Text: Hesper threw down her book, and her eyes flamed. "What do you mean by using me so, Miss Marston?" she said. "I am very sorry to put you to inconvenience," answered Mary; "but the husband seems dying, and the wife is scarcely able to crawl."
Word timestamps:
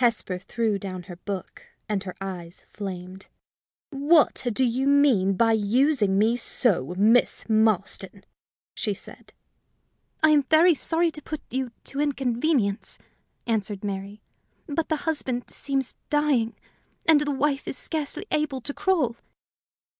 Hesper 0.00 0.36
threw 0.40 0.80
down 0.80 1.04
her 1.04 1.14
book, 1.14 1.68
and 1.88 2.02
her 2.02 2.16
eyes 2.20 2.64
flamed. 2.68 3.28
"What 3.90 4.44
do 4.52 4.64
you 4.64 4.88
mean 4.88 5.34
by 5.34 5.52
using 5.52 6.18
me 6.18 6.34
so, 6.34 6.92
Miss 6.98 7.48
Marston?" 7.48 8.24
she 8.74 8.94
said. 8.94 9.32
"I 10.24 10.30
am 10.30 10.42
very 10.42 10.74
sorry 10.74 11.12
to 11.12 11.22
put 11.22 11.40
you 11.50 11.70
to 11.84 12.00
inconvenience," 12.00 12.98
answered 13.46 13.84
Mary; 13.84 14.20
"but 14.66 14.88
the 14.88 14.96
husband 15.06 15.48
seems 15.52 15.94
dying, 16.08 16.56
and 17.06 17.20
the 17.20 17.30
wife 17.30 17.68
is 17.68 17.78
scarcely 17.78 18.26
able 18.32 18.60
to 18.62 18.74
crawl." 18.74 19.14